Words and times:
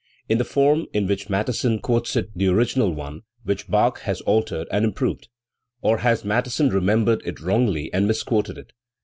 Ts 0.27 0.39
the 0.39 0.43
form 0.43 0.87
in 0.93 1.05
which 1.05 1.27
Mattheson 1.29 1.79
quotes 1.79 2.15
it 2.15 2.31
the 2.35 2.47
original 2.47 2.91
one, 2.91 3.21
which 3.43 3.67
Bach 3.67 3.99
has 3.99 4.19
altered 4.21 4.67
and 4.71 4.83
improved? 4.83 5.29
Or 5.83 5.99
has 5.99 6.23
Mattheson 6.23 6.71
remem 6.71 7.05
bered 7.05 7.21
it 7.23 7.39
wrongly 7.39 7.93
and 7.93 8.07
misquoted 8.07 8.57
it? 8.57 8.73